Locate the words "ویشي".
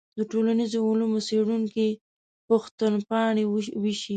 3.83-4.09